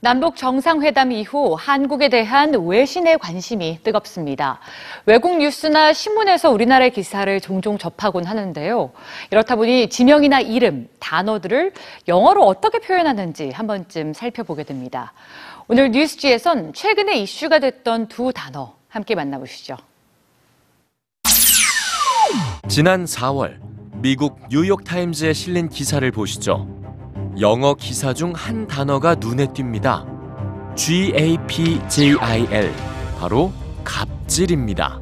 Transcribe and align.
남북 0.00 0.36
정상회담 0.36 1.10
이후 1.10 1.56
한국에 1.58 2.10
대한 2.10 2.52
외신의 2.54 3.18
관심이 3.18 3.80
뜨겁습니다. 3.82 4.60
외국 5.06 5.38
뉴스나 5.38 5.94
신문에서 5.94 6.50
우리나라의 6.50 6.90
기사를 6.90 7.40
종종 7.40 7.78
접하곤 7.78 8.24
하는데요. 8.26 8.92
이렇다 9.30 9.56
보니 9.56 9.88
지명이나 9.88 10.40
이름, 10.40 10.86
단어들을 10.98 11.72
영어로 12.08 12.44
어떻게 12.44 12.78
표현하는지 12.78 13.50
한 13.54 13.66
번쯤 13.66 14.12
살펴보게 14.12 14.64
됩니다. 14.64 15.14
오늘 15.66 15.90
뉴스지에선 15.90 16.74
최근에 16.74 17.16
이슈가 17.16 17.58
됐던 17.58 18.08
두 18.08 18.32
단어 18.34 18.74
함께 18.88 19.14
만나보시죠. 19.14 19.76
지난 22.68 23.06
4월 23.06 23.56
미국 23.94 24.40
뉴욕타임즈에 24.50 25.32
실린 25.32 25.70
기사를 25.70 26.08
보시죠. 26.12 26.75
영어 27.40 27.74
기사 27.74 28.14
중 28.14 28.32
한 28.34 28.66
단어가 28.66 29.14
눈에 29.14 29.46
띕니다. 29.46 30.04
GAPJIL 30.74 32.72
바로 33.18 33.52
갑질입니다. 33.84 35.00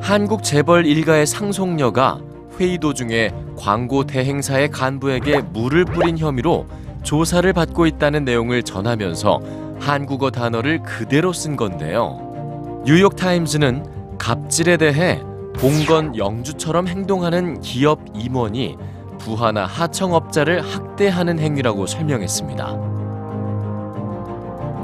한국 0.00 0.44
재벌 0.44 0.86
일가의 0.86 1.26
상속녀가 1.26 2.20
회의 2.58 2.78
도중에 2.78 3.32
광고 3.56 4.04
대행사의 4.04 4.70
간부에게 4.70 5.40
물을 5.52 5.84
뿌린 5.84 6.16
혐의로 6.18 6.66
조사를 7.02 7.50
받고 7.52 7.86
있다는 7.86 8.24
내용을 8.24 8.62
전하면서 8.62 9.40
한국어 9.80 10.30
단어를 10.30 10.82
그대로 10.82 11.32
쓴 11.32 11.56
건데요. 11.56 12.82
뉴욕타임즈는 12.86 14.16
갑질에 14.18 14.76
대해 14.76 15.20
봉건 15.56 16.16
영주처럼 16.16 16.86
행동하는 16.86 17.60
기업 17.60 18.00
임원이 18.14 18.76
부하나 19.18 19.66
하청업자를 19.66 20.60
학대하는 20.60 21.38
행위라고 21.38 21.86
설명했습니다. 21.86 22.76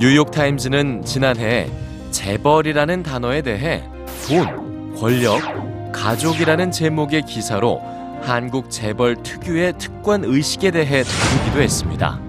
뉴욕타임즈는 0.01 1.05
지난해 1.05 1.71
재벌이라는 2.11 3.03
단어에 3.03 3.43
대해 3.43 3.83
돈, 4.27 4.95
권력, 4.97 5.41
가족이라는 5.93 6.71
제목의 6.71 7.23
기사로 7.23 7.81
한국 8.23 8.71
재벌 8.71 9.17
특유의 9.23 9.75
특권 9.79 10.25
의식에 10.25 10.71
대해 10.71 11.03
다루기도 11.03 11.63
했습니다. 11.63 12.21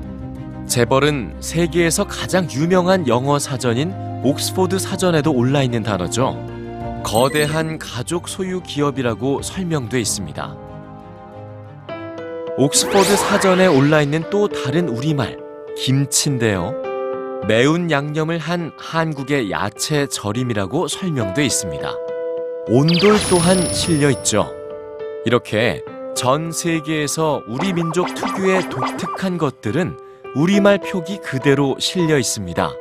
재벌은 0.66 1.36
세계에서 1.40 2.06
가장 2.06 2.48
유명한 2.52 3.08
영어 3.08 3.38
사전인 3.38 3.94
옥스포드 4.24 4.80
사전에도 4.80 5.32
올라 5.34 5.62
있는 5.62 5.84
단어죠. 5.84 6.38
거대한 7.04 7.78
가족 7.78 8.30
소유 8.30 8.62
기업이라고 8.62 9.42
설명돼 9.42 10.00
있습니다. 10.00 10.63
옥스퍼드 12.56 13.18
사전에 13.18 13.66
올라 13.66 14.04
있는 14.04 14.24
또 14.30 14.48
다른 14.48 14.88
우리말 14.88 15.40
김치인데요. 15.76 16.72
매운 17.48 17.90
양념을 17.90 18.38
한 18.38 18.72
한국의 18.78 19.50
야채 19.50 20.06
절임이라고 20.06 20.88
설명돼 20.88 21.44
있습니다. 21.44 21.92
온돌 22.68 23.16
또한 23.32 23.58
실려 23.74 24.12
있죠. 24.12 24.54
이렇게 25.26 25.82
전 26.16 26.52
세계에서 26.52 27.42
우리 27.48 27.74
민족 27.74 28.14
특유의 28.14 28.70
독특한 28.70 29.40
것들은 29.40 29.98
우리말 30.36 30.78
표기 30.78 31.18
그대로 31.18 31.76
실려 31.80 32.20
있습니다. 32.20 32.72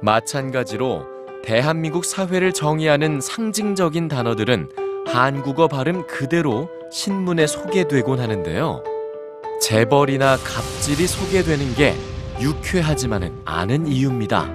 마찬가지로 0.00 1.06
대한민국 1.42 2.04
사회를 2.04 2.52
정의하는 2.52 3.20
상징적인 3.20 4.06
단어들은 4.06 4.68
한국어 5.08 5.66
발음 5.66 6.06
그대로 6.06 6.68
신문에 6.94 7.48
소개되곤 7.48 8.20
하는데요. 8.20 8.84
재벌이나 9.60 10.36
갑질이 10.36 11.08
소개되는 11.08 11.74
게 11.74 11.92
유쾌하지만은 12.40 13.32
않은 13.44 13.88
이유입니다. 13.88 14.48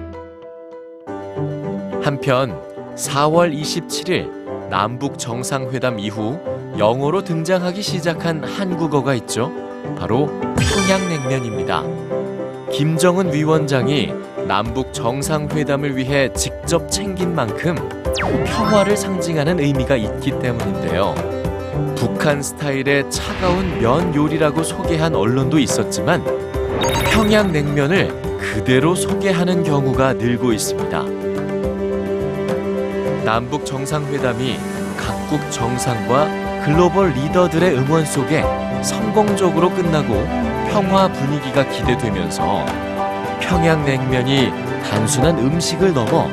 한편 2.02 2.58
4월 2.96 3.54
27일 3.54 4.70
남북 4.70 5.18
정상회담 5.18 5.98
이후 5.98 6.40
영어로 6.78 7.24
등장하기 7.24 7.82
시작한 7.82 8.42
한국어가 8.42 9.12
있죠. 9.16 9.52
바로 9.98 10.28
평양냉면입니다. 10.56 11.84
김정은 12.72 13.34
위원장이 13.34 14.14
남북 14.48 14.94
정상회담을 14.94 15.94
위해 15.94 16.32
직접 16.32 16.90
챙긴 16.90 17.34
만큼 17.34 17.74
평화를 18.46 18.96
상징하는 18.96 19.60
의미가 19.60 19.96
있기 19.96 20.38
때문인데요. 20.38 21.49
북한 21.96 22.42
스타일의 22.42 23.10
차가운 23.10 23.78
면 23.80 24.14
요리라고 24.14 24.62
소개한 24.62 25.14
언론도 25.14 25.58
있었지만 25.58 26.24
평양냉면을 27.12 28.38
그대로 28.38 28.94
소개하는 28.94 29.62
경우가 29.62 30.14
늘고 30.14 30.52
있습니다. 30.52 31.04
남북 33.24 33.64
정상회담이 33.66 34.58
각국 34.96 35.40
정상과 35.50 36.64
글로벌 36.64 37.10
리더들의 37.10 37.76
응원 37.76 38.04
속에 38.04 38.42
성공적으로 38.82 39.70
끝나고 39.70 40.14
평화 40.70 41.08
분위기가 41.08 41.68
기대되면서 41.68 42.64
평양냉면이 43.40 44.50
단순한 44.88 45.38
음식을 45.38 45.92
넘어 45.92 46.28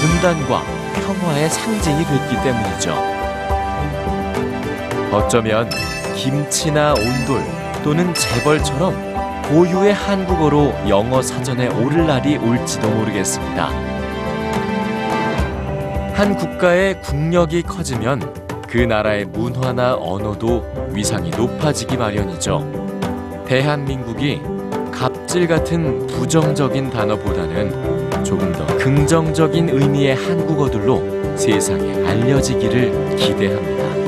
분단과 0.00 0.62
평화의 0.94 1.50
상징이 1.50 2.04
됐기 2.04 2.42
때문이죠. 2.42 3.17
어쩌면 5.10 5.70
김치나 6.14 6.92
온돌 6.92 7.42
또는 7.82 8.12
재벌처럼 8.12 8.94
고유의 9.48 9.94
한국어로 9.94 10.74
영어 10.88 11.22
사전에 11.22 11.68
오를 11.68 12.06
날이 12.06 12.36
올지도 12.36 12.90
모르겠습니다. 12.90 13.68
한 16.12 16.36
국가의 16.36 17.00
국력이 17.00 17.62
커지면 17.62 18.34
그 18.68 18.76
나라의 18.76 19.24
문화나 19.24 19.94
언어도 19.94 20.62
위상이 20.90 21.30
높아지기 21.30 21.96
마련이죠. 21.96 23.44
대한민국이 23.46 24.42
갑질 24.92 25.46
같은 25.46 26.06
부정적인 26.08 26.90
단어보다는 26.90 28.24
조금 28.24 28.52
더 28.52 28.66
긍정적인 28.76 29.70
의미의 29.70 30.16
한국어들로 30.16 31.36
세상에 31.36 32.06
알려지기를 32.06 33.16
기대합니다. 33.16 34.07